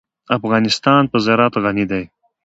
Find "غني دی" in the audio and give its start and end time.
1.63-2.03